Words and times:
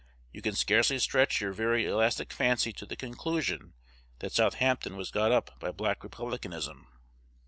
You 0.31 0.41
can 0.41 0.55
scarcely 0.55 0.97
stretch 0.97 1.41
your 1.41 1.53
very 1.53 1.85
elastic 1.85 2.33
fancy 2.33 2.73
to 2.73 2.87
the 2.87 2.95
conclusion 2.95 3.75
that 4.17 4.31
Southampton 4.33 4.97
was 4.97 5.11
got 5.11 5.31
up 5.31 5.59
by 5.59 5.69
Black 5.71 6.03
Republicanism. 6.03 6.87